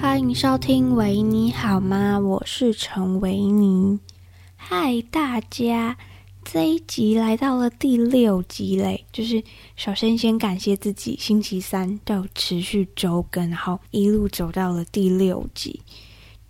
[0.00, 2.18] 欢迎收听维尼好吗？
[2.18, 3.98] 我是陈维尼。
[4.56, 5.96] 嗨，大家！
[6.44, 9.42] 这一集来到了第六集嘞，就是
[9.76, 15.82] 首先先感谢自己，星期三都有持续周更，然后一路走到了第六集。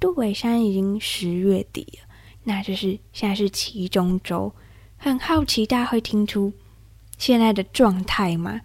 [0.00, 2.08] 杜伟山已经十月底了，
[2.44, 4.52] 那就是现在是期中周，
[4.96, 6.52] 很好奇大家会听出
[7.16, 8.60] 现在的状态吗？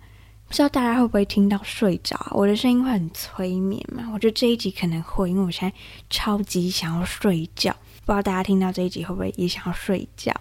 [0.48, 2.16] 不知道大家会不会听到睡着？
[2.32, 4.08] 我的声音会很催眠吗？
[4.14, 5.76] 我觉得这一集可能会，因为我现在
[6.12, 7.76] 超级想要睡觉。
[8.06, 10.32] 不知道大家听到这一集会不会也想要睡觉？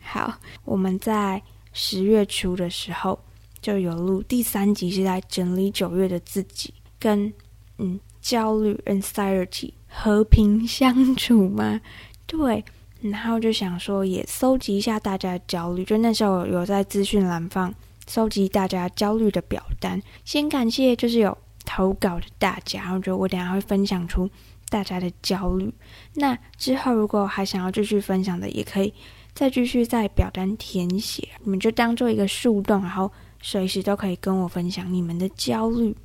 [0.00, 1.40] 好，我们在
[1.72, 3.16] 十月初的时候
[3.62, 7.32] 就有录第三集，是在整理九月的自己，跟
[7.78, 11.80] 嗯焦虑 anxiety 和平相处吗？
[12.26, 12.64] 对，
[13.02, 17.74] 然后就想说也搜集一下大家的焦虑，就那时候有在资讯栏放
[18.06, 24.30] 搜集大家焦虑的表单，先感谢就是有投稿的大家，我觉得我等下会分享出
[24.68, 25.72] 大家的焦虑。
[26.14, 28.94] 那之后如果还想要继续分享的，也可以。
[29.32, 35.96] 再继续在表单填写，你们就当做一个树洞，然后随时都可以跟我分享你们的焦虑。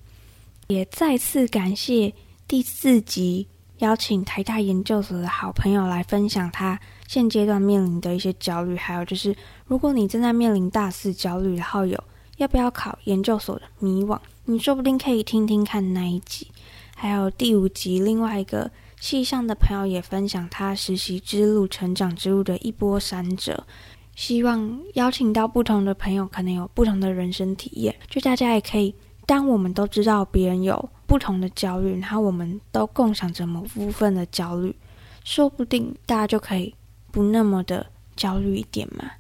[0.67, 2.13] 也再次感谢
[2.47, 3.47] 第四集
[3.79, 12.01] 邀请台大研究所的好朋友来分享他现阶段面临的一些焦虑，还有就是如果你正在面临大四焦虑，然后有
[12.37, 16.47] 要不要考研究所的迷惘，你说不定可以听听看那一集。
[16.95, 18.71] 还有第五集另外一个。
[18.97, 23.67] 系上的朋友也分享他实习之路、成长之路的一波三折，
[24.15, 27.93] 希望邀请到不同的朋友，可能有不同的人生体验。
[28.09, 28.95] 就大家也可以，
[29.25, 34.75] 当我们都知道别人有不同的焦虑，然后我们都共享着某部分的焦虑，
[35.23, 36.73] 说不定大家就可以
[37.11, 37.85] 不那么的
[38.15, 39.11] 焦虑一点嘛。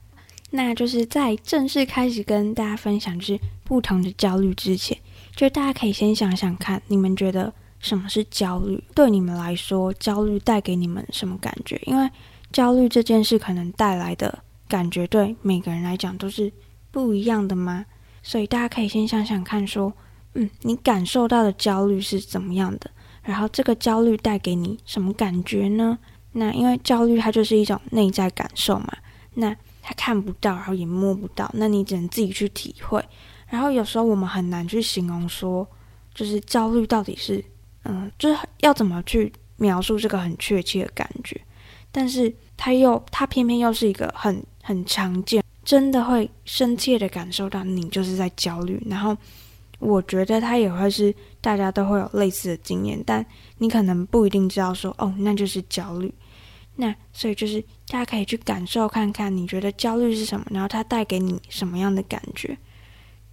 [0.51, 4.97] 那就是在正式开始跟大家分享就是不同的焦虑之前，
[5.35, 7.53] 就大家可以先想想看，你们觉得。
[7.77, 8.83] 什么是焦虑？
[8.95, 11.79] 对你们来说，焦虑带给你们什么感觉？
[11.85, 12.09] 因为
[12.51, 16.51] 焦虑这件事可能带来的感觉，对每个人来讲都是
[16.89, 17.85] 不一样的吗？
[18.25, 19.93] 所以大家可以先想想看，说，
[20.33, 22.89] 嗯，你感受到的焦虑是怎么样的？
[23.21, 25.99] 然后这个焦虑带给你什么感觉呢？
[26.31, 28.91] 那因为焦虑它就是一种内在感受嘛，
[29.35, 32.99] 那它看不到，然后也摸不到，那你只能自己去体会。
[33.47, 35.67] 然后有时候我们很难去形容说，
[36.15, 37.45] 就是焦虑到底是。
[37.83, 41.39] 嗯，就是要怎么去描述这个很确切的感觉，
[41.91, 48.81] 但是他又他偏偏又是一个很很常见，真的会深切的感受到你就是在焦虑。
[48.87, 49.17] 然后
[49.79, 53.25] 我觉得他也会是大家都会有类似的经验，但
[53.57, 56.13] 你可能不一定知道说哦，那就是焦虑。
[56.75, 62.57] 那所以就是大家可以去感受看看，你觉得焦虑是什么，然后它带给你什么样的感觉？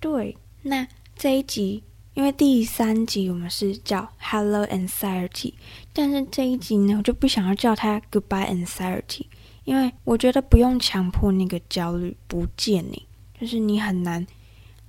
[0.00, 1.84] 对，那这一集。
[2.15, 5.54] 因为第三集我们是叫 Hello Anxiety，
[5.94, 9.25] 但是这一集呢，我就不想要叫它 Goodbye Anxiety，
[9.64, 13.06] 因为我觉得不用强迫那个焦虑不见你，
[13.38, 14.26] 就是你很难，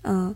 [0.01, 0.35] 嗯、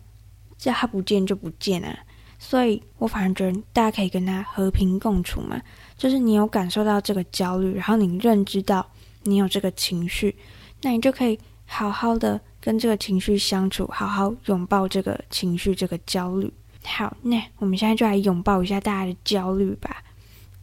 [0.58, 1.98] 叫他不见就不见啊。
[2.40, 5.60] 所以我反而觉得大家可以跟他和平共处嘛，
[5.98, 8.88] 就是你有感受到这个焦虑，然后你认知到
[9.24, 10.36] 你有这个情绪，
[10.82, 16.54] 那你就可以好好的跟这个情绪相处，好好拥抱这个情绪，这个焦虑。
[16.84, 20.04] 好，那我们现在就来拥抱一下大家的焦虑吧。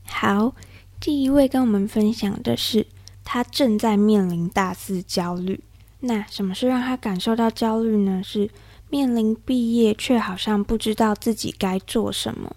[0.07, 0.55] 好，
[1.01, 2.87] 第一位跟我们分享的是，
[3.25, 5.61] 他正在面临大四焦虑。
[6.01, 8.21] 那什么是让他感受到焦虑呢？
[8.23, 8.51] 是
[8.91, 12.55] 面临毕业却好像不知道自己该做什么。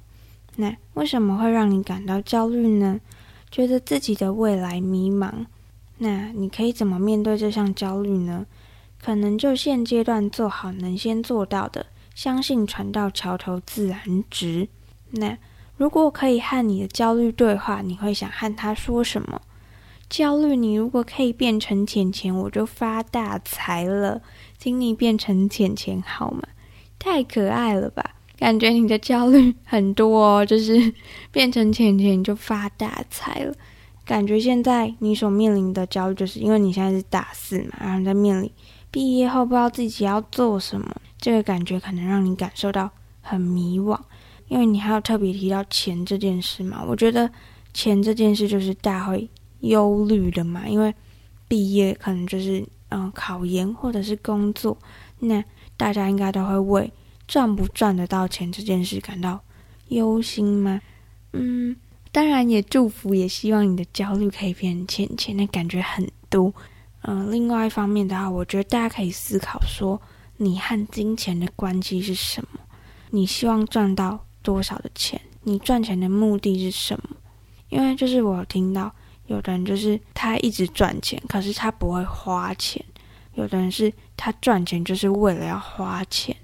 [0.58, 3.00] 那为什么会让你感到焦虑呢？
[3.50, 5.46] 觉得自己的未来迷茫。
[6.00, 8.46] 那你可以怎么面对这项焦虑呢？
[9.02, 11.86] 可能就现阶段做好能先做到的。
[12.14, 14.68] 相信船到桥头自然直。
[15.12, 15.38] 那
[15.78, 19.40] 如果可以和你的焦虑对话，你会想和他说什么？
[20.10, 24.22] 焦虑，你如果可以变成钱钱，我就发大财了。
[24.58, 26.42] 请你变成钱钱好吗？
[26.98, 28.16] 太可爱了吧！
[28.38, 30.94] 感觉你的焦虑很多哦，就是
[31.32, 33.54] 变成钱钱你就发大财了。
[34.06, 38.50] 感觉现在你所面临的焦虑，就是因为你现在是大四嘛，然后在面临
[38.90, 40.96] 毕业后不知道自己要做什么。
[41.20, 42.90] 这个感觉可能让你感受到
[43.22, 44.00] 很迷惘，
[44.48, 46.84] 因为你还有特别提到钱这件事嘛。
[46.88, 47.30] 我觉得
[47.74, 49.30] 钱这件事就是大会
[49.62, 50.94] 忧虑的嘛，因为
[51.48, 54.78] 毕业可能就是嗯、考研或者是工作，
[55.20, 55.44] 那
[55.76, 56.92] 大家应该都会为
[57.28, 59.42] 赚不赚得到钱这件事感到
[59.90, 60.80] 忧心吗？
[61.34, 61.76] 嗯，
[62.14, 66.54] 当然也祝福，也希望你的焦虑可以变成钱钱的感觉很多。
[67.02, 70.02] 嗯、另外一方面的话，我觉得大家可以思考说，
[70.38, 72.60] 你和金钱的关系是什么？
[73.12, 75.20] 你希望赚到多少的钱？
[75.44, 77.18] 你赚钱的目的是什么？
[77.70, 78.94] 因为就是我听到
[79.28, 82.82] 有的人就是他一直赚钱，可是他不会花钱；
[83.36, 86.36] 有的人是他赚钱就是为了要花钱。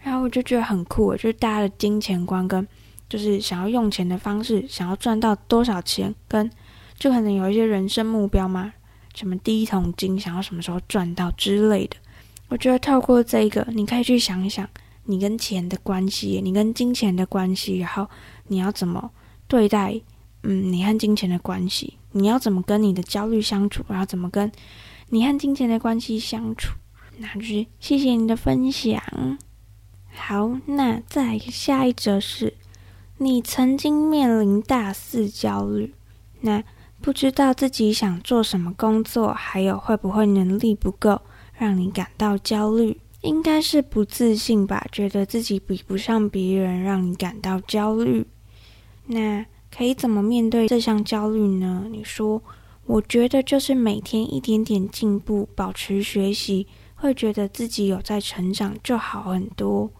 [0.00, 2.66] 然后我就觉得很酷，就是大家的金钱观跟
[3.08, 6.48] 就是想要用钱的方式，想要赚到多少钱，跟
[6.96, 8.72] 就可能有一些人生目标嘛，
[9.14, 11.96] 什么第一桶金想要什么时候赚到之类的。
[12.48, 14.66] 我觉得透过这个，你可以去想一想
[15.04, 18.08] 你跟钱的关系，你跟金钱的关系，然后
[18.46, 19.10] 你要怎么
[19.46, 20.00] 对待，
[20.50, 24.50] 嗯，你和金钱的关系，你要怎么跟你的焦虑相处，然后怎么跟
[25.10, 26.70] 你和金钱的关系相处。
[27.18, 28.98] 那就是谢谢你的分享。
[30.14, 32.54] 好，那再下一则是，
[33.18, 35.92] 你曾经面临大四焦虑，
[36.40, 36.64] 那
[37.02, 41.20] 不知道自己想做什么工作，还有会不会能力不够，
[41.52, 42.98] 让你感到焦虑？
[43.20, 48.26] 应该是不自信吧，觉得自己比不上别人，让你感到焦虑。
[49.06, 49.44] 那
[49.74, 51.86] 可以怎么面对这项焦虑呢？
[51.90, 52.42] 你说，
[52.86, 56.66] 我觉得就是每天一点点进步，保持学习，
[56.96, 59.90] 会觉得自己有在成长，就好很多。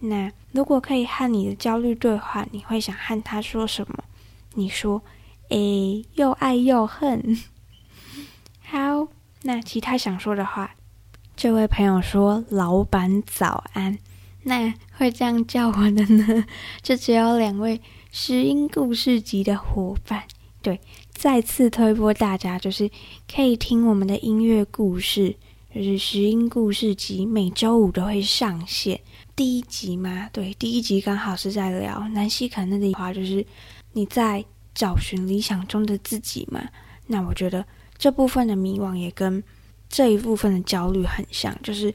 [0.00, 4.04] 那如果可以和你的焦虑对话，你会想和他说什么？
[4.54, 5.02] 你说
[5.48, 7.38] ：“诶，又爱又恨。”
[8.62, 9.08] 好，
[9.42, 10.74] 那其他想说的话，
[11.34, 13.98] 这位朋友说：“老板早安。”
[14.46, 16.44] 那会这样叫我的呢？
[16.82, 17.80] 就只有两位
[18.16, 20.22] 石英故事集的伙伴。
[20.62, 20.80] 对，
[21.10, 22.88] 再次推播大家，就是
[23.28, 25.34] 可以听我们的音乐故事，
[25.74, 29.00] 就是石英故事集，每周五都会上线。
[29.34, 33.44] 第一集嘛，对，第一集刚好是在聊南希肯那的话，就是
[33.94, 34.44] 你在
[34.76, 36.62] 找寻理想中的自己嘛。
[37.08, 37.66] 那我觉得
[37.98, 39.42] 这部分的迷惘也跟
[39.88, 41.92] 这一部分的焦虑很像，就是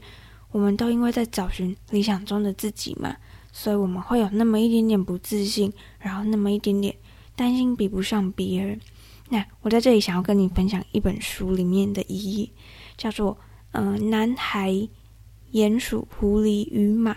[0.50, 3.16] 我们都因为在找寻理想中的自己嘛，
[3.52, 6.94] 所以我们会有那么一点点不自信，然后那么一点点
[7.34, 8.80] 担心比不上别人。
[9.28, 12.50] 那我在这里想要跟你分享一本书里面的一页，
[12.96, 13.34] 叫做
[13.72, 14.88] 《嗯、呃，男孩、
[15.52, 17.12] 鼹鼠、狐狸与马》。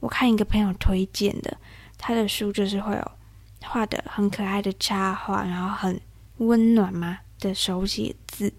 [0.00, 1.56] 我看一个朋友推荐的，
[1.96, 3.10] 他的书就是会有
[3.64, 6.00] 画的很可爱的插画，然后很
[6.38, 8.52] 温暖嘛的手写字。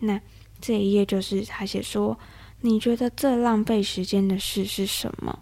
[0.00, 0.20] 那
[0.60, 2.18] 这一页就是他写说
[2.60, 5.38] ：“你觉得最浪费时间的事是什么？”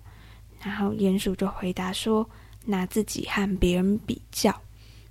[0.63, 2.29] 然后鼹鼠就回答说
[2.67, 4.55] ：“拿自己和别人比较。”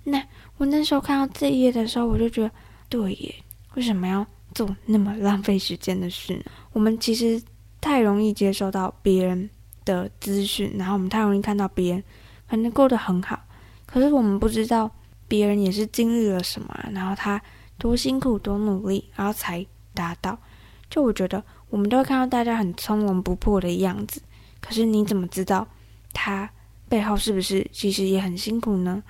[0.04, 0.22] 那
[0.56, 2.50] 我那时候看到这一页的时候，我就觉得，
[2.88, 3.34] 对耶，
[3.74, 6.44] 为什么要做那么浪费时间的事呢？
[6.72, 7.42] 我们其实
[7.80, 9.48] 太容易接受到别人。
[9.82, 12.04] 的资讯，然后我们太容易看到别人
[12.46, 13.40] 可能过得很好，
[13.86, 14.88] 可是我们不知道
[15.26, 17.40] 别人也是经历了什么，然后他
[17.78, 20.38] 多辛苦多努力，然后才达到。
[20.90, 24.20] 就我觉得，我们都会看到大家很从容不迫的样子，
[24.60, 25.66] 可是你怎么知道
[26.12, 26.48] 他
[26.88, 29.02] 背后是不是其实也很辛苦呢？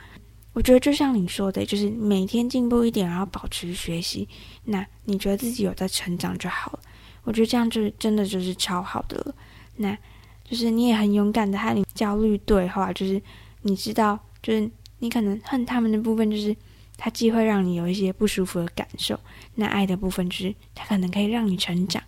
[0.52, 4.28] 我觉得就像你说的，就是每天进步一点，然后保持学习，
[4.64, 6.80] 那你觉得自己有在成长就好了。
[7.24, 9.34] 我觉得这样就是真的就是超好的了。
[9.76, 9.96] 那。
[10.42, 13.22] 就是你也很勇敢的和你焦虑对话，就是
[13.62, 16.56] 你知道，就是你可能恨他们的部分，就是
[16.96, 19.16] 他既会让你有一些不舒服的感受，
[19.54, 22.02] 那爱的部分就是他可能可以让你成长，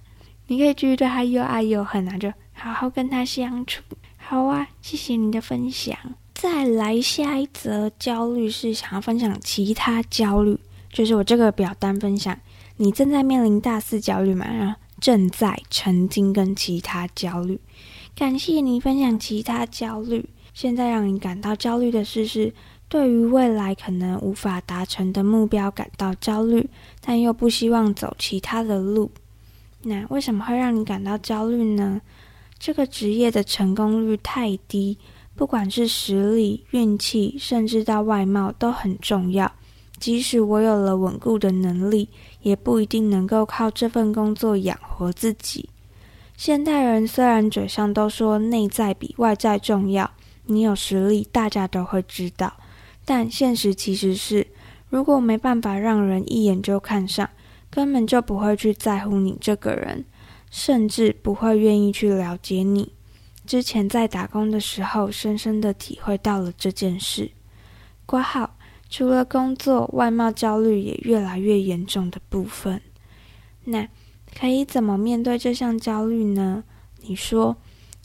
[0.49, 2.33] 你可以继续对他又爱又恨啊，就
[2.63, 3.83] 好好跟他相处。
[4.17, 5.99] 好啊，谢谢你的分享。
[6.33, 10.57] 再来下一则焦虑是想要分享其他焦虑，
[10.93, 12.39] 就是我这个表单分享，
[12.77, 14.47] 你正在面临大四焦虑吗？
[14.47, 17.59] 然后正在沉浸跟其他焦虑。
[18.15, 20.25] 感谢你分享其他焦虑。
[20.55, 22.55] 现在让你感到焦虑的事是，
[22.89, 29.11] 对于未来可能无法达成的目标感到焦虑，但又不希望走其他的路。
[29.83, 32.01] 那为什么会让你感到焦虑呢？
[32.65, 34.97] 这个职业的成功率太低，
[35.35, 39.51] 不管是实力、运气，甚至到外貌都很重要。
[39.99, 42.09] 即使我有了稳固的能力，
[42.43, 45.69] 也不一定能够靠这份工作养活自己。
[46.37, 50.09] 现代人虽然嘴上都说内在比外在重要，
[50.47, 52.53] 你有实力，大家都会知道。
[53.05, 54.47] 但现实其实是，
[54.89, 57.29] 如果没办法让人一眼就看上，
[57.69, 60.05] 根本就不会去在乎你这个人，
[60.53, 62.93] 甚至不会愿意去了解你。
[63.45, 67.33] 之前在打工的时候，深深的体会到了这件事。
[68.07, 68.57] 括号，
[68.89, 72.81] 除了工作，外貌焦虑也越来越严重的部分。
[73.65, 73.89] 那。
[74.35, 76.65] 可以怎么面对这项焦虑呢？
[77.03, 77.55] 你说，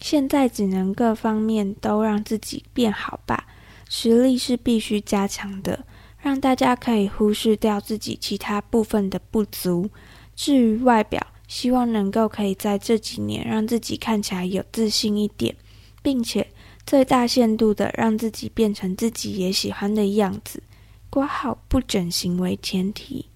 [0.01, 3.47] 现在只能各方面都让自己变好吧，
[3.87, 5.85] 实力是必须加强的，
[6.19, 9.89] 让大家可以忽视掉自己其他部分的不足。
[10.35, 15.55] 至于外表，希望能够可以在这几年让自己看起来有自信一点，
[16.01, 16.47] 并且
[16.85, 20.61] 最大限度的让自己变成自己也喜欢的样子。
[21.09, 23.27] 挂号不整形为前提。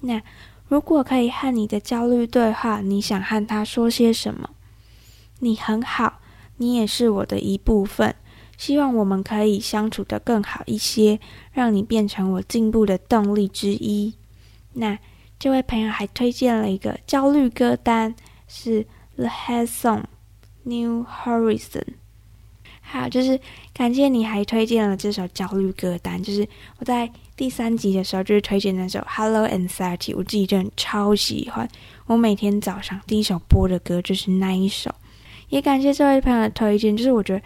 [0.00, 0.22] 那
[0.68, 4.50] 如果可以和你的焦虑对话，你想和他说些什么？
[5.40, 6.20] 你很好，
[6.56, 8.14] 你也是我的一部分。
[8.56, 11.18] 希望我们可以相处得更好一些，
[11.52, 14.14] 让你变成我进步的动力之一。
[14.74, 14.98] 那
[15.40, 18.14] 这位朋友还推荐了一个焦虑歌单，
[18.46, 20.04] 是 The Head Song
[20.64, 21.80] New Horizon》。
[22.82, 23.40] 还有，就是
[23.72, 26.46] 感谢你还推荐了这首焦虑歌单，就是
[26.78, 31.66] 我在第三集的时候就是推荐那首 Hello Anxiety，我自己真的超喜欢。
[32.04, 34.94] 我每天早上第一首播的歌就是那一首。
[35.48, 37.42] 也感谢这位朋友的推荐，就是我觉得。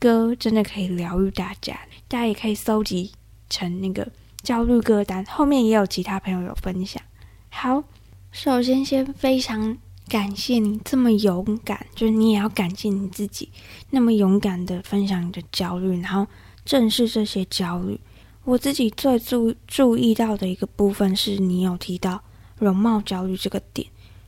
[0.00, 1.76] 歌真的可以疗愈大家，
[2.06, 3.10] 大家也可以搜集
[3.50, 4.06] 成那个
[4.44, 5.24] 焦虑歌单。
[5.24, 7.02] 后面也有其他朋友有分享。
[7.50, 7.82] 好，
[8.30, 9.76] 首先先非常
[10.08, 13.50] 感谢你这么勇敢，就是你也要感谢你自己
[13.90, 16.26] 那么勇敢的分享你的焦虑，然后
[16.64, 17.98] 正视这些焦虑。
[18.44, 22.22] 我自己最注注意到的一个部分是你有提到
[22.56, 23.86] 容貌焦虑这个点，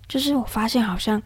[0.09, 1.23] 就是我发现好像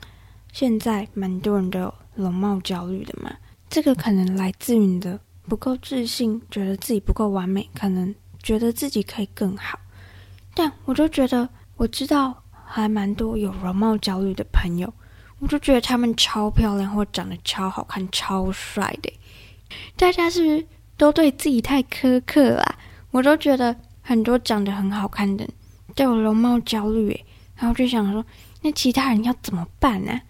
[0.53, 3.35] 现在蛮多人都有容貌焦虑的嘛。
[3.69, 9.79] 这个可能来自于你的不够自信，觉得自己不够完美，可能觉得自己可以更好。
[10.55, 14.93] 但我就觉得，我知道还蛮多有容貌焦虑的朋友，
[15.39, 19.13] 我就觉得他们超漂亮，或长得超好看、超帅的。
[19.97, 20.67] 大家是不是
[20.97, 22.79] 都对自己太苛刻啦？
[23.11, 25.49] 我都觉得很多长得很好看的
[25.95, 27.19] 都有容貌焦虑，
[27.57, 28.25] 然后就想说，
[28.63, 30.21] 那其他人要怎么办呢？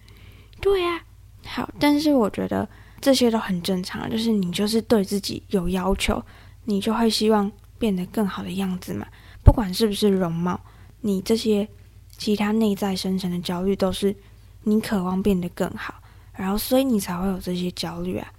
[0.61, 1.03] 对呀，
[1.47, 2.69] 好，但是我觉得。
[3.01, 6.25] 这些都很正常，就是你就是对自己有要求，
[6.65, 9.07] 你就会希望变得更好的样子嘛。
[9.45, 10.59] 不管是不是容貌，
[11.07, 11.69] 你这些
[12.17, 14.17] 其他内在深层的焦虑，都是
[14.63, 15.95] 你渴望变得更好，
[16.33, 18.33] 然后所以你才会有这些焦虑啊。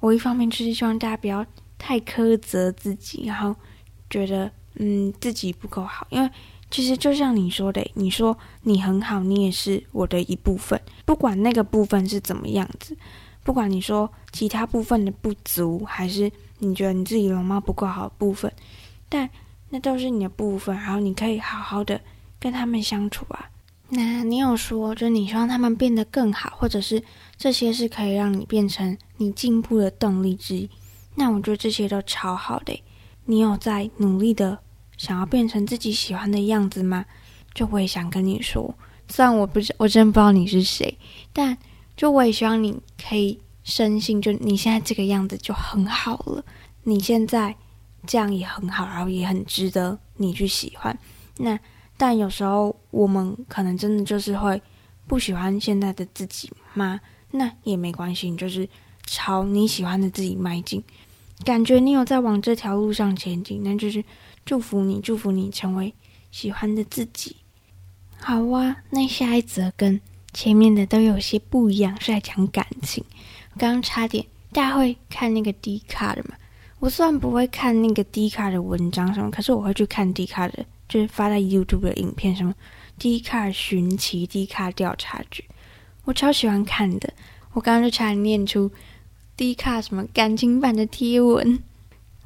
[0.00, 1.44] 我一方面就是希望大家不要
[1.76, 3.54] 太苛责自己，然后
[4.08, 6.30] 觉得嗯自己不够好，因为
[6.70, 12.96] 其实就像你说的，你说你很好，你也是我的一部分，不管那个部分是怎么样子。
[13.44, 18.50] 不管你说其他部分的不足，还是你觉得你自己容貌不够好的部分，
[19.10, 19.28] 但
[19.70, 22.00] 那都是你的部分，然后你可以好好的
[22.38, 23.50] 跟他们相处啊。
[23.90, 27.02] 那你有说，就你希望他们变得更好，或者是
[27.36, 30.68] 这些是可以让你变成你进步的动力之一。
[31.14, 32.82] 那我觉得这些都超好的。
[33.24, 34.58] 你有在努力的
[34.96, 37.04] 想要变成自己喜欢的样子吗？
[37.54, 38.74] 就我也想跟你说，
[39.08, 40.98] 虽然我不知，我真不知道你是谁，
[41.32, 41.56] 但。
[41.96, 46.44] 就我也希望你可以深信，就你现在这个样子就很好了，
[46.84, 47.56] 你现在
[48.06, 50.98] 这样也很好，然后也很值得你去喜欢。
[51.38, 51.58] 那
[51.96, 54.60] 但有时候我们可能真的就是会
[55.06, 57.00] 不喜欢现在的自己吗？
[57.30, 58.68] 那也没关系，就是
[59.04, 60.82] 朝你喜欢的自己迈进，
[61.44, 64.04] 感觉你有在往这条路上前进，那就是
[64.44, 65.94] 祝福你，祝福你成为
[66.30, 67.36] 喜欢的自己。
[68.20, 70.00] 好啊，那下一则跟。
[70.34, 73.02] 前面的都有些不一样，是在讲感情。
[73.56, 76.36] 刚刚差点，大家会看那个 D 卡的嘛？
[76.80, 82.54] 我虽然不会看那个 D 卡的文章什么，可是我会去看 D 卡的，就是发在 YouTube 的影片什么
[82.98, 85.44] D 卡寻奇、D 卡调查局，
[86.04, 87.12] 我超喜欢看的。
[87.52, 88.70] 我刚刚就差点念出
[89.36, 91.58] D 卡什么感情版的贴文，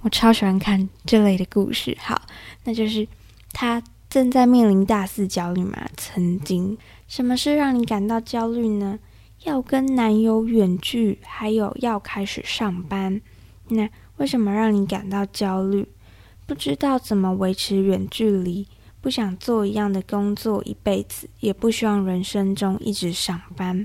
[0.03, 1.97] 我超喜欢看这类的故事。
[2.01, 2.21] 好，
[2.65, 3.07] 那就是
[3.53, 5.89] 他正在面临大四焦虑嘛？
[5.97, 6.77] 曾经。
[7.09, 8.99] 什么是让你感到焦虑呢？
[9.45, 13.21] 要跟男友远距，还有要开始上班。
[13.69, 13.89] 那
[14.23, 15.85] 为什么让你感到焦虑？
[16.47, 18.69] 不知道怎么维持远距离，
[19.01, 23.85] 不想做一样的工作一辈子，也不希望人生中一直上班。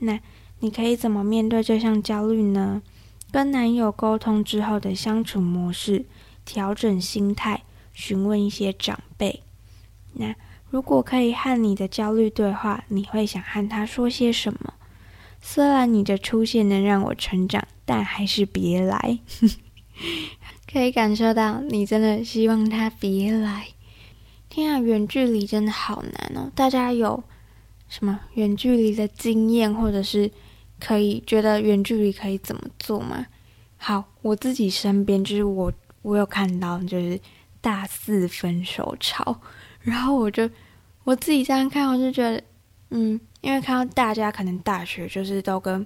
[0.00, 0.18] 那
[0.58, 2.82] 你可以怎么面对这项焦虑呢？
[3.30, 6.04] 跟男友沟通之后的相处模式，
[6.44, 7.62] 调整心态，
[7.92, 9.40] 询问一些长辈。
[10.14, 10.34] 那。
[10.70, 14.74] 如果可以和你的焦虑对话，你会想和他说些什么？
[15.40, 19.18] 虽然你的出现能让我成长，但还是别来。
[20.72, 23.66] 可以感受到你真的希望他别来。
[24.48, 26.48] 天啊，远距离真的好难哦！
[26.54, 27.20] 大家有
[27.88, 30.30] 什么远距离的经验，或者是
[30.78, 33.26] 可以觉得远距离可以怎么做吗？
[33.76, 37.20] 好，我自己身边就是我，我有看到就是
[37.60, 39.40] 大四分手潮。
[39.82, 40.48] 然后我就
[41.02, 42.40] 我自己这样看，我就觉得，
[42.90, 45.84] 嗯，因为看到大家可能大学就是都跟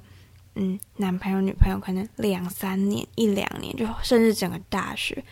[0.56, 5.25] 嗯男朋友女朋友，可能两三年一两年，就甚至整个大学，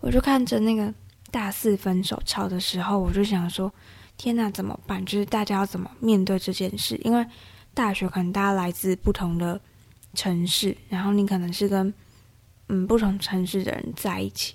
[0.00, 0.92] 我就看着那个
[1.30, 3.72] 大四分手潮的时候，我就想说，
[4.16, 5.04] 天哪，怎么办？
[5.04, 6.98] 就是大家要怎么面对这件事？
[7.04, 7.26] 因为
[7.74, 9.60] 大学可能大家来自不同的
[10.14, 11.92] 城市，然后你可能是跟
[12.68, 14.54] 嗯不同城市的人在一起，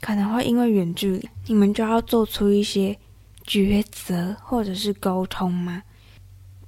[0.00, 2.98] 可能会因为远距离，你们就要做出一些
[3.46, 5.82] 抉择或者是沟通吗？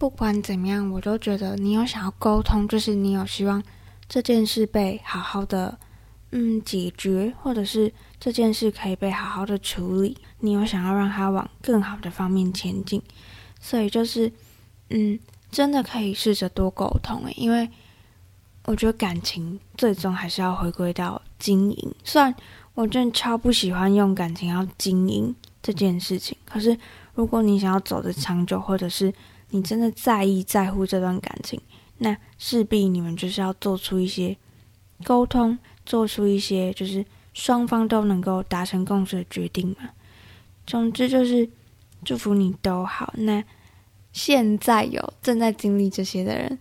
[0.01, 3.63] 不管怎么样，我都觉得你有想要沟通，就是你有希望
[4.09, 5.79] 这件事被好好的
[6.31, 13.03] 嗯解决，或者是这件事可以被好好的处理，你有想要让它往更好的方面前进，
[13.61, 14.33] 所以就是
[14.89, 17.69] 嗯，真的可以试着多沟通诶，因为
[18.65, 21.95] 我觉得感情最终还是要回归到经营。
[22.05, 22.35] 虽然
[22.73, 26.75] 我真的超不喜欢用感情要经营这件事情，可是
[27.13, 29.13] 如果你想要走得长久，或者是
[29.51, 31.61] 你真的在意在乎这段感情，
[31.99, 34.37] 那势必你们就是要做出一些
[35.05, 37.05] 沟通，做出一些就是
[37.35, 39.91] 双方都能够达成共识的决定嘛。
[40.67, 41.49] 总之就是
[42.05, 43.13] 祝福你都好。
[43.17, 43.43] 那
[44.13, 46.59] 现在有正在经历这些的人，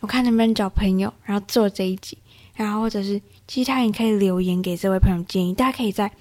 [0.00, 2.16] 我看能不能找朋友，然后做这一集，
[2.54, 6.12] 然后或者是其他人可以留言给这位朋友建议，大家可以在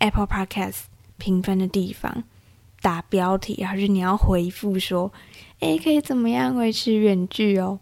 [0.00, 0.82] Apple Podcast
[1.16, 2.24] 评分的地方
[2.82, 5.10] 打标题，还是你要回复说。
[5.62, 7.78] 诶，可以怎么样维持远距哦？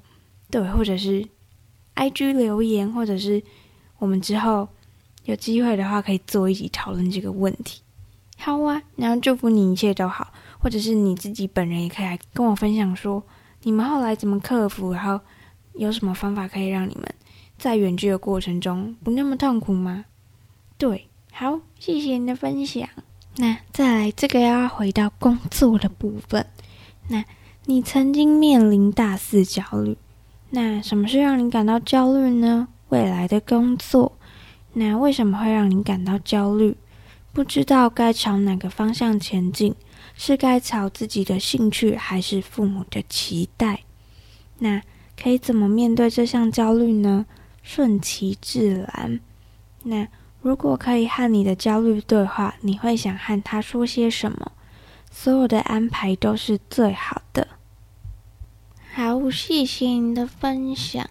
[0.51, 1.27] 对，或者是
[1.97, 3.43] IG 留言，或者是
[3.99, 4.69] 我们之后
[5.25, 7.81] 有机会的话，可以做一起讨论这个问题。
[8.37, 13.23] 好啊，然后祝福你一切都好，或者是你自己本人也可以来跟我分享说，
[13.63, 15.19] 你们后来怎么克服，然后
[15.73, 17.05] 有什么方法可以让你们
[17.57, 20.05] 在远距的过程中不那么痛苦吗？
[20.77, 22.87] 对，好，谢谢你的分享。
[23.37, 26.45] 那再来，这个要回到工作的部分，
[27.09, 27.25] 那。
[27.71, 29.97] 你曾经面临大四焦虑，
[30.51, 32.67] 那什么是让你感到焦虑呢？
[32.89, 34.19] 未来的工作，
[34.73, 36.77] 那为什么会让你感到焦虑？
[37.33, 39.73] 不知道该朝哪个方向前进，
[40.17, 43.85] 是该朝自己的兴趣，还是父母的期待？
[44.59, 44.83] 那
[45.17, 47.25] 可以怎么面对这项焦虑呢？
[47.63, 49.21] 顺其自然。
[49.85, 50.09] 那
[50.43, 54.51] 如果可以和你的焦虑对话，你会想和他说些什么？
[55.13, 57.47] 所有的安排都是最好的。
[58.93, 61.09] 好，谢谢你的分享。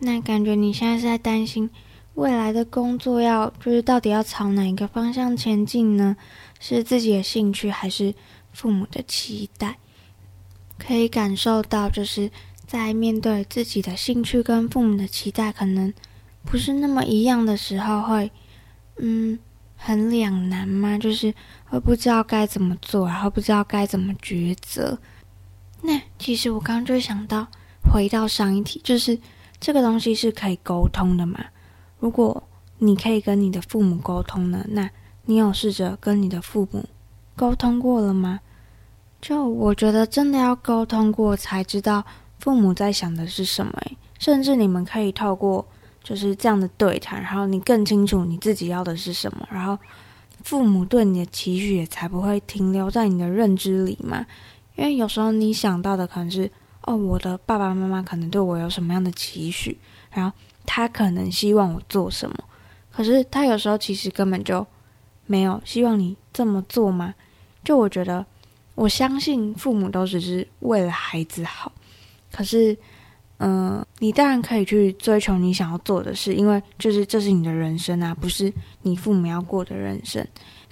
[0.00, 1.70] 那感觉你现在是在担心
[2.14, 6.14] 未来的工作要，就是到底要朝哪一个方向前进呢？
[6.60, 8.14] 是自己的兴趣，还是
[8.52, 9.78] 父母的期待？
[10.78, 12.30] 可以感受到，就是
[12.66, 15.92] 在面对自己的兴趣跟父母的期待可能
[16.44, 18.30] 不是那么一样的时候，会
[18.98, 19.38] 嗯
[19.76, 20.98] 很两难吗？
[20.98, 24.98] 就是会不知道该怎么做，然后不知道该怎么抉择。
[26.22, 27.48] 其实我刚刚就想到，
[27.92, 29.18] 回到上一题，就是
[29.58, 31.44] 这个东西是可以沟通的嘛？
[31.98, 32.40] 如果
[32.78, 34.88] 你可以跟你的父母沟通呢，那
[35.24, 36.84] 你有试着跟你的父母
[37.34, 38.38] 沟通过了吗？
[39.20, 42.04] 就我觉得真的要沟通过才知道
[42.38, 43.72] 父母在想的是什么，
[44.20, 45.66] 甚至你们可以透过
[46.04, 49.76] 就是这样的对谈，然后你更清楚你自己要的是什么，然后
[50.44, 54.24] 父母对你的期许也才不会停留在你的认知里嘛。
[54.74, 56.50] 因为有时候你想到的可能是，
[56.82, 59.78] 哦，我的爸爸妈妈可能对我有什么样的期许，
[60.10, 62.36] 然后他可能希望我做什么，
[62.90, 64.66] 可是他有时候其实根本就
[65.26, 67.14] 没有希望你这么做嘛。
[67.62, 68.24] 就我觉得，
[68.74, 71.70] 我相信父母都只是为了孩子好，
[72.32, 72.76] 可是，
[73.38, 80.26] 嗯、你当然可以去追求你想要做的事，因为就是这是你的人生啊，不是你父母要过的人生。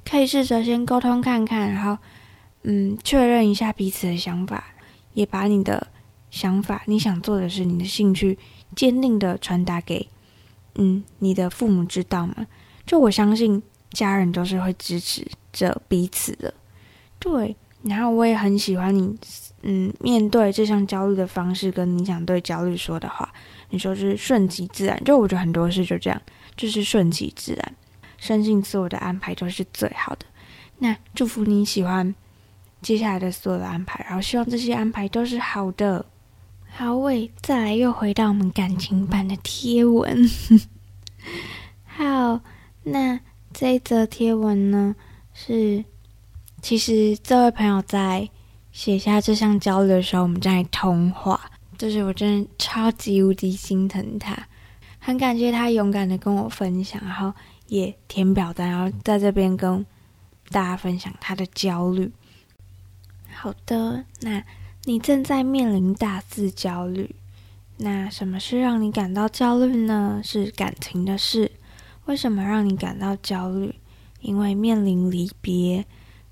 [0.08, 1.98] 可以试着先沟通看看，然后。
[2.62, 4.74] 嗯，确认一下彼此的想法，
[5.14, 5.86] 也把你的
[6.30, 8.38] 想法、你想做的事、你的兴趣，
[8.76, 10.08] 坚定的传达给
[10.74, 12.46] 嗯你的父母知道吗？
[12.86, 16.52] 就我相信家人都是会支持着彼此的，
[17.18, 17.56] 对。
[17.82, 19.16] 然后我也很喜欢你，
[19.62, 23.32] 嗯，面对这项焦虑的方式，跟你想对焦虑说的话，
[23.70, 25.02] 你说是顺其自然。
[25.02, 26.20] 就我觉得很多事就这样，
[26.58, 27.74] 就是顺其自然，
[28.18, 30.26] 相信自我的安排就是最好的。
[30.76, 32.14] 那祝福你喜欢。
[32.82, 36.04] 接下来的所有的安排，然后希望这些安排都是好的。
[36.72, 40.28] 好，喂，再来又回到我们感情版的贴文。
[41.84, 42.40] 好，
[42.84, 43.20] 那
[43.52, 44.94] 这一则贴文呢，
[45.34, 45.84] 是
[46.62, 48.28] 其实这位朋友在
[48.72, 51.38] 写下这项焦虑的时候，我们正在通话，
[51.76, 54.38] 就是我真的超级无敌心疼他，
[54.98, 57.32] 很感谢他勇敢的跟我分享，然后
[57.66, 59.84] 也填表单，然后在这边跟
[60.50, 62.10] 大家分享他的焦虑。
[63.42, 64.44] 好的，那
[64.84, 67.16] 你正在面临大四焦虑，
[67.78, 70.20] 那什么是让你感到焦虑呢？
[70.22, 71.50] 是感情的事。
[72.04, 73.74] 为什么让你感到焦虑？
[74.20, 75.86] 因为面临离别。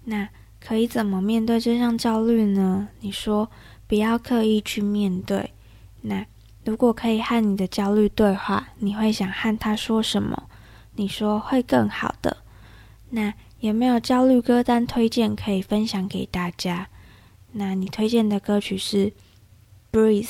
[0.04, 0.28] 那
[0.60, 2.88] 可以怎么面对这项焦虑呢？
[3.00, 3.50] 你说
[3.86, 5.54] 不要刻意去面对。
[6.02, 6.26] 那
[6.66, 10.42] 如果可以和你的焦虑对话，你会想和他说什么？
[10.96, 12.36] 你说会更好的。
[13.08, 16.86] 那有没有焦虑歌单推荐可以分享给大家？
[17.52, 19.12] 那你推荐的歌曲是
[19.90, 20.28] Breathe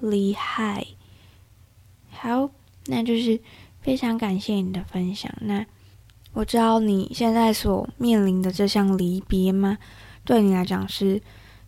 [0.00, 0.86] 厉害。
[2.10, 2.50] 好，
[2.86, 3.40] 那就是
[3.80, 5.32] 非常感谢你的分享。
[5.40, 5.64] 那
[6.32, 9.78] 我知道你现在所面临的这项离别吗？
[10.24, 11.20] 对你来讲是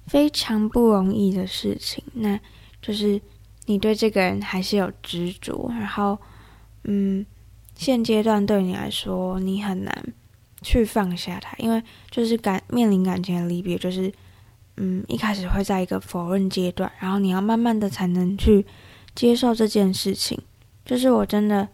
[0.06, 2.04] 非常不容易的事情。
[2.12, 2.38] 那
[2.82, 3.20] 就是
[3.64, 6.18] 你对这个人还是有执着，然后，
[6.84, 7.24] 嗯，
[7.74, 10.14] 现阶段对你来说，你很难
[10.60, 14.12] 去放下他，因为就是感面临感情的离别，就是。
[14.84, 18.66] 嗯，一开始会在一个否认阶段，然后你要慢慢的才能去
[19.14, 20.36] 接受这件事情。
[20.84, 21.68] 就是我真的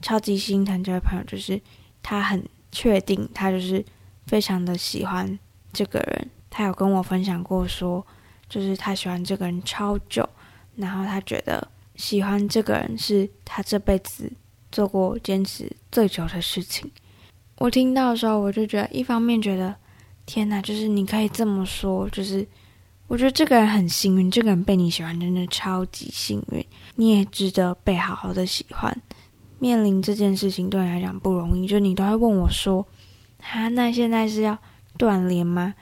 [0.00, 1.60] 超级心疼这位朋友，就是
[2.02, 3.84] 他很确定，他就是
[4.26, 5.38] 非常的喜欢
[5.74, 6.30] 这个人。
[6.48, 8.02] 他有跟我分享过说，
[8.48, 10.26] 就是他喜欢这个人超久，
[10.76, 14.32] 然后他觉得喜欢这个人是他这辈子
[14.72, 16.90] 做过坚持最久的事情。
[17.58, 19.76] 我听到的时候，我就觉得一方面觉得。
[20.26, 22.46] 天呐，就是你可以这么说，就是
[23.06, 26.64] 我觉得这个人很幸运，这个人被你喜欢真的超级幸运，
[26.96, 28.96] 你也值得被好好的喜欢。
[29.58, 32.86] 面临这件事情对你来讲不容易，就你都会问我说
[33.40, 34.58] ：“哈，那现在是要
[34.96, 35.74] 断联吗？”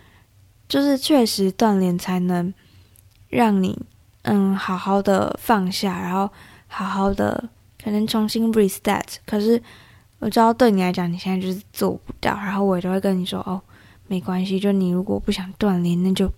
[0.69, 2.53] 就是确实断联才能
[3.29, 3.79] 让你
[4.23, 6.29] 嗯好好的放下，然后
[6.67, 7.49] 好好的
[7.83, 9.17] 可能重新 restart。
[9.27, 9.63] 可是
[10.19, 13.61] 我知道对你来讲，你现在就是做不到，然后我也都会跟你说哦。
[14.13, 16.31] 没关系，就你如果不想断联，那就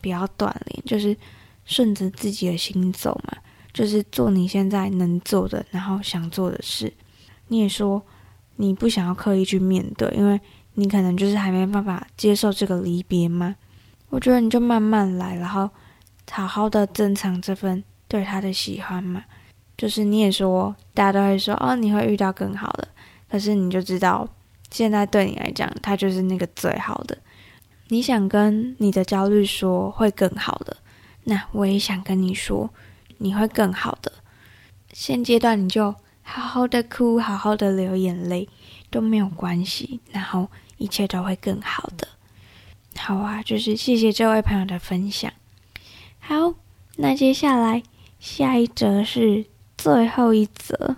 [0.00, 1.16] 不要断联，就是
[1.64, 3.38] 顺着自己的心走嘛，
[3.72, 6.92] 就是做你现在能做的，然后想做的事。
[7.46, 8.02] 你也说
[8.56, 10.40] 你不想要刻意去面对，因为
[10.74, 13.54] 你可能就是还没办法接受这个离别嘛。
[14.08, 15.70] 我觉得你就慢慢来，然后
[16.32, 19.22] 好好的珍藏这份对他的喜欢嘛。
[19.78, 22.88] 就是你也说，大家都会说哦，你会遇到更好的，
[23.30, 24.28] 可是你就知道。
[24.70, 27.18] 现在对你来讲，他就是那个最好的。
[27.88, 30.76] 你想跟你的焦虑说会更好的，
[31.24, 32.70] 那我也想跟你说，
[33.18, 34.12] 你会更好的。
[34.92, 38.48] 现阶段你就好好的哭，好好的流眼泪
[38.90, 42.06] 都没有关系，然后一切都会更好的。
[42.96, 45.32] 好啊，就是谢谢这位朋友的分享。
[46.18, 46.54] 好，
[46.96, 47.82] 那接下来
[48.20, 50.96] 下一则是最后一则。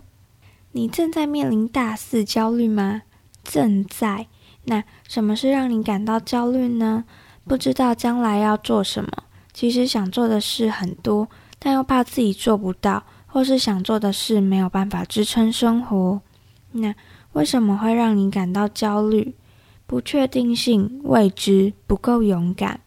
[0.72, 3.02] 你正在面临大四焦虑吗？
[3.42, 4.26] 正在。
[4.64, 7.04] 那什么是让你感到焦虑呢？
[7.44, 9.10] 不知道将来要做什么，
[9.52, 11.28] 其实想做的事很多，
[11.58, 16.20] 但又怕自己做不到，或是想做的事没有办法支撑生活。
[16.70, 16.94] 那
[17.32, 19.34] 为什么会让你感到焦虑？
[19.84, 22.80] 不确定性、未知、不够勇敢，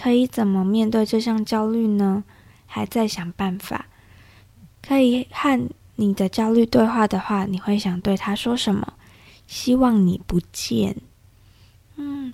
[0.00, 2.24] 可以怎么面对这项焦虑呢？
[2.66, 3.86] 还在想办法。
[4.82, 8.94] 可以和你的焦虑对话的话，你会想对他说什么？
[9.50, 10.96] 希望你不见。
[11.96, 12.32] 嗯，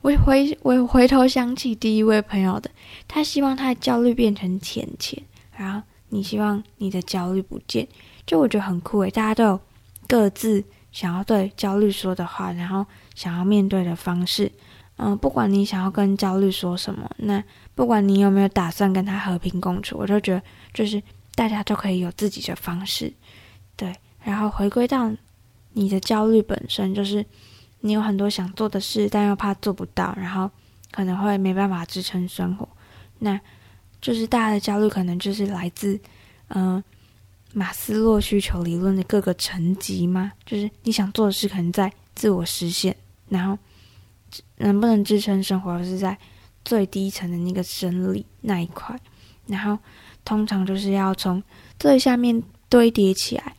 [0.00, 2.68] 我回我回头想起第一位朋友的，
[3.06, 5.22] 他希望他的焦虑变成钱钱，
[5.56, 7.86] 然后你希望你的焦虑不见，
[8.26, 9.60] 就我觉得很酷诶，大家都有
[10.08, 14.50] 各自想要对焦虑说的话，然后想要面对的方式。
[14.96, 17.40] 嗯，不管你想要跟焦虑说什么，那
[17.76, 20.42] 不管你有没有打算跟他和平共处，我就觉得
[20.72, 21.00] 就是
[21.36, 23.12] 大家都可以有自己的方式，
[23.76, 23.94] 对，
[24.24, 25.12] 然后回归到。
[25.74, 27.24] 你的焦虑本身就是
[27.80, 30.50] 你有很多想做的事，但又怕做不到，然后
[30.90, 32.66] 可能会没办法支撑生活。
[33.18, 33.38] 那
[34.00, 35.98] 就是大家的焦虑，可能就是来自
[36.48, 36.84] 嗯、呃、
[37.52, 40.32] 马斯洛需求理论的各个层级嘛。
[40.46, 42.96] 就是你想做的事，可能在自我实现，
[43.28, 43.58] 然后
[44.58, 46.16] 能不能支撑生活，是在
[46.64, 48.98] 最低层的那个生理那一块。
[49.46, 49.78] 然后
[50.24, 51.42] 通常就是要从
[51.78, 53.54] 最下面堆叠起来。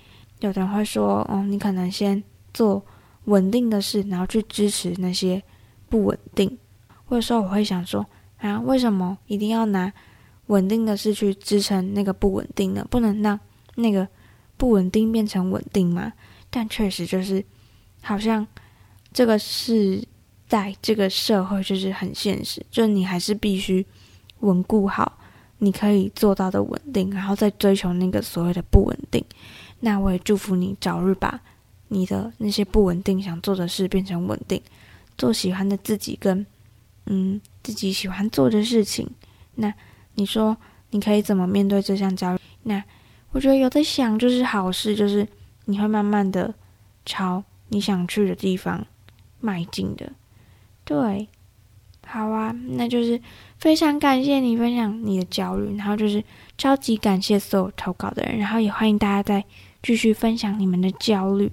[0.45, 2.85] 有的人会说：“哦，你可能先做
[3.25, 5.41] 稳定的事，然后去支持那些
[5.89, 6.57] 不稳定。”
[7.05, 8.05] 或者说，我会想说
[8.37, 9.91] ：“啊，为什么一定要拿
[10.47, 12.85] 稳定的事去支撑那个不稳定呢？
[12.89, 13.39] 不能让
[13.75, 14.07] 那个
[14.57, 16.13] 不稳定变成稳定吗？”
[16.49, 17.43] 但确实就是，
[18.01, 18.47] 好像
[19.11, 20.01] 这个是
[20.47, 23.85] 在这个社会就是很现实，就你还是必须
[24.39, 25.17] 稳固好
[25.57, 29.23] 你可以做到的稳定，然后再追求那个所谓的不稳定。
[29.85, 31.39] 那我也祝福你早日把
[31.89, 34.59] 你的那些不稳定想做的事变成稳定，
[35.15, 36.43] 做喜欢的自己跟
[37.05, 39.07] 嗯自己喜欢做的事情。
[39.53, 39.71] 那
[40.15, 40.57] 你说
[40.89, 42.39] 你可以怎么面对这项焦虑？
[42.63, 42.83] 那
[43.31, 45.27] 我觉得有的想就是好事，就是
[45.65, 46.51] 你会慢慢的
[47.05, 48.83] 朝你想去的地方
[49.39, 50.11] 迈进的。
[50.83, 51.27] 对，
[52.07, 53.21] 好啊，那就是
[53.59, 56.23] 非常感谢你分享你的焦虑，然后就是
[56.57, 59.45] 超级感谢所有投稿的人，然后也欢迎大家在
[59.85, 61.51] 继续分享你们的焦虑。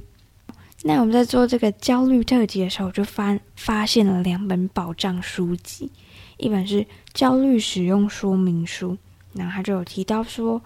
[0.85, 5.91] 那我们在做这个焦虑特辑的时候，就发发现了两本宝藏书籍，
[6.39, 6.81] 一本是
[7.13, 8.93] 《焦虑使用说明书》，
[9.35, 10.63] 然后他就有提到说，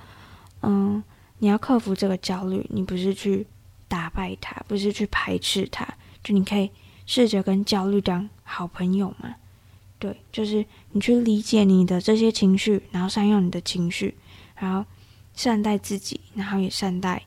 [0.63, 1.03] 嗯，
[1.41, 3.45] 你要克服这个焦虑，你不是去
[3.89, 5.85] 打败它，不是去排斥它，
[6.23, 6.71] 就你可以
[7.05, 9.35] 试着跟焦虑当好朋友嘛。
[9.99, 14.15] 对，就是你去理解你的这些情绪，然后善用你的情绪，
[14.55, 14.89] 然后
[15.35, 17.23] 善待自己，然后也善待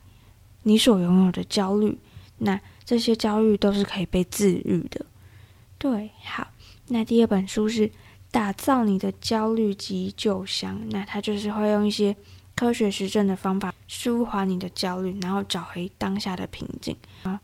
[0.70, 1.98] 你所拥有的焦虑。
[2.38, 5.04] 那这些焦虑都是可以被治愈的。
[5.78, 6.46] 对，好，
[6.86, 7.88] 那第二本书是
[8.30, 12.14] 《打造你的焦虑急救箱》，那它就是会用一些
[12.54, 17.40] 科学实证的方法舒缓你的焦虑，然后找回当下的平静啊。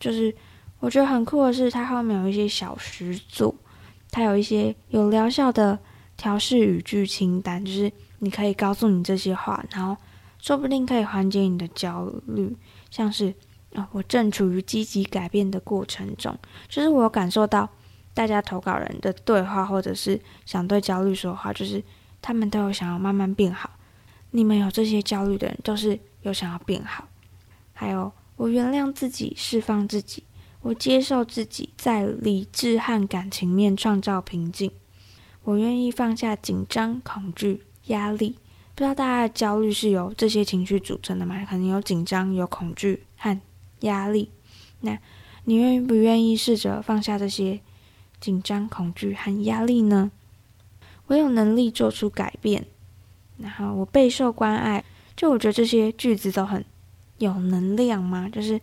[0.00, 0.34] 就是
[0.80, 3.54] 我觉得很酷的是，它后面有一些小实作，
[4.10, 5.78] 它有一些有疗效的
[6.16, 9.96] 调试语句清单，就是你可以告诉你这些话，然后
[10.44, 12.54] 说不定可以缓解你的焦虑，
[12.90, 13.32] 像是。
[13.74, 17.68] 啊、我正处于积极改变的过程中，就是我感受到
[18.14, 21.82] 大家投稿人的对话，或者是想对焦虑说话，就是
[22.22, 23.68] 他们都有想要慢慢变好。
[24.30, 27.08] 你们有这些焦虑的人，都是有想要变好。
[27.72, 30.22] 还有，我原谅自己，释放自己，
[30.60, 34.70] 我接受自己，在理智和感情面创造平静。
[35.42, 38.36] 我愿意放下紧张、恐惧、压力。
[38.74, 41.44] 不知道大家的焦虑是由这些情绪组成的吗？
[41.48, 43.40] 可能有紧张、有恐惧和。
[43.80, 44.30] 压力，
[44.80, 44.98] 那
[45.44, 47.60] 你愿意不愿意试着放下这些
[48.18, 50.10] 紧张、恐惧和压力呢？
[51.08, 52.64] 我有能力做出改变，
[53.36, 54.82] 然后我备受关爱。
[55.14, 56.64] 就我觉得这些句子都很
[57.18, 58.58] 有能量嘛，就是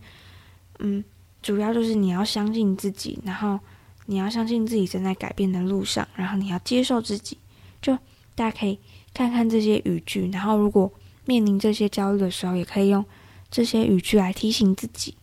[0.80, 1.04] 嗯，
[1.40, 3.60] 主要就是你要相信自己，然后
[4.06, 7.38] 你要相信自己正在改变的路上，然后你要接受自己。
[7.80, 7.96] 就
[8.34, 8.80] 大家可以
[9.14, 10.92] 看看这些语句，然后如果
[11.24, 13.04] 面临这些焦虑的时候，也可以用。
[13.50, 15.14] 这些语句来提醒自己，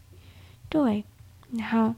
[0.70, 1.04] 对。
[1.50, 1.96] 然后，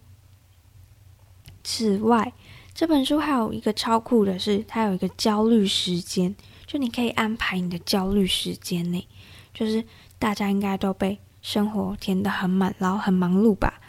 [1.61, 2.31] 此外，
[2.73, 6.33] 这本书还有一个超酷的是，它有一个焦虑时间，
[6.65, 9.05] 就你可以安排你的焦虑时间内。
[9.53, 9.83] 就是
[10.17, 13.81] 大家应该都被生活填得很满，然后很忙碌吧？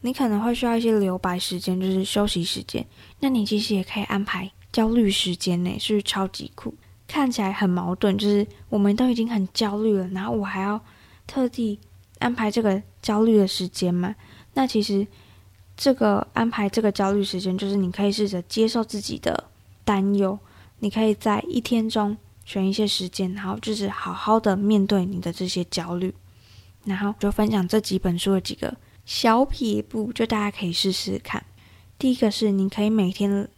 [0.00, 2.86] 你可能会需要一些留白时间，就是休息时间。
[3.20, 6.74] 那你其实也可以安排焦虑时间内，是不是超级酷？
[7.12, 10.80] 看起来很矛盾，就是我们都已经很焦虑了，然后我还要。
[11.24, 11.78] 特地
[12.18, 14.14] 安排这个焦虑的时间嘛？
[14.54, 15.06] 那其实
[15.76, 19.42] 这个安排这个焦虑时间，就是你可以试着接受自己的
[19.84, 20.36] 担忧，
[20.80, 26.12] 你可以在一天中选一些时间，然后就是好好的面对你的这些焦虑，
[26.84, 28.74] 然后就分享这几本书的几个
[29.06, 31.42] 小撇步，就大家可以试试看。
[31.98, 33.48] 第一个是你可以每天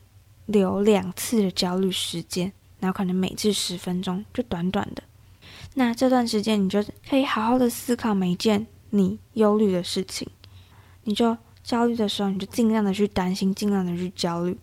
[0.47, 2.53] 留两次的焦虑时间，
[2.85, 5.03] 然后可能每次十分钟，就短短的。
[5.73, 10.29] 那这段时间，你就可以好好的思考每一件你忧虑的事情。
[11.05, 14.55] 你就焦虑的时候，你就尽量的去担心，尽量的去焦虑。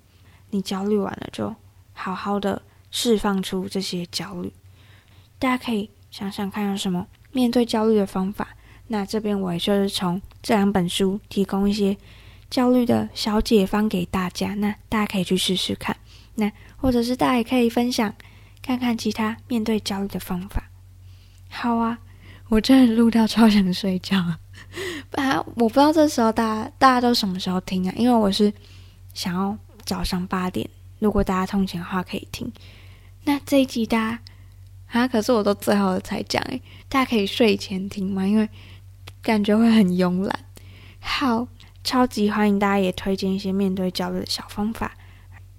[0.52, 1.56] 你焦虑完了，就
[1.94, 4.54] 好好的释放出这些焦虑。
[5.40, 8.50] 大家可以想想看，有什么面对焦虑的方法。
[8.86, 11.98] 那这边我也就是从这两本书提供一些
[12.52, 14.54] 焦虑的小解方给大家。
[14.54, 15.98] 那大家可以去试试看。
[16.36, 18.14] 那或者是大家也可以分享
[18.62, 20.70] 看看其他面对焦虑的方法。
[21.50, 22.00] 好啊，
[22.50, 24.18] 我真的录到超想睡觉
[25.12, 25.44] 啊！
[25.56, 27.94] 我不知道这时候大家大家都什么时候听啊？
[27.98, 28.52] 因为我是
[29.14, 32.52] 想要早上八点，如果大家通勤的话可以听。
[33.26, 34.20] 那这一集大家
[34.88, 38.26] 啊，可是我都最后才讲诶，大家可以睡前听吗？
[38.26, 38.48] 因为
[39.22, 40.46] 感觉会很慵懒。
[41.00, 41.48] 好，
[41.84, 44.96] 超级欢迎大家也推荐一些面对焦虑的小方法，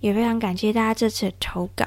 [0.02, 1.86] 也非常感谢大家这次的投稿。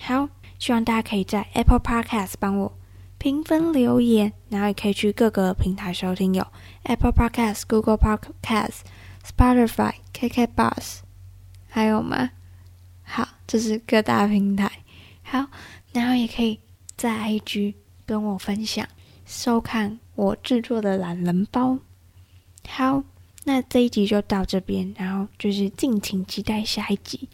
[0.00, 2.72] 好，希望大家可以在 Apple Podcast 帮我。
[3.18, 6.46] 评分留言，然后也可以去各个平台收听，有
[6.82, 8.80] Apple Podcast、Google Podcast、
[9.24, 10.98] Spotify、KKBox，
[11.68, 12.30] 还有吗？
[13.02, 14.70] 好，这是各大平台。
[15.22, 15.46] 好，
[15.92, 16.60] 然后也可以
[16.96, 18.86] 在 IG 跟我分享
[19.24, 21.78] 收看我制作的懒人包。
[22.68, 23.02] 好，
[23.46, 27.28] 那这一集就到这边然后就是敬请期待下一集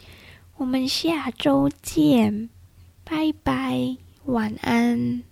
[0.59, 2.51] 我们下周见
[3.03, 3.96] 拜拜
[4.27, 5.22] 晚安。